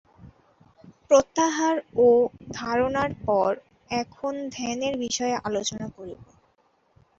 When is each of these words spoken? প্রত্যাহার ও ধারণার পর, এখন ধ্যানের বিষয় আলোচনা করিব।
প্রত্যাহার 1.09 1.75
ও 1.97 2.07
ধারণার 2.53 3.11
পর, 3.25 3.49
এখন 3.93 4.33
ধ্যানের 4.51 4.95
বিষয় 4.97 5.33
আলোচনা 5.47 5.87
করিব। 5.97 6.19